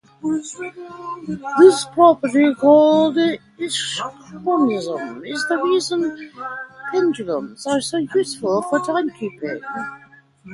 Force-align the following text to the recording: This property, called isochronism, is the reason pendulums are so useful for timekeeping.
This 1.59 1.85
property, 1.85 2.55
called 2.55 3.17
isochronism, 3.59 5.23
is 5.29 5.47
the 5.47 5.57
reason 5.63 6.31
pendulums 6.91 7.67
are 7.67 7.81
so 7.81 7.97
useful 7.97 8.63
for 8.63 8.79
timekeeping. 8.79 9.61